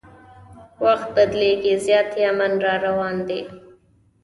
[0.83, 3.39] وخت بدلیږي زیاتي امن راروان دي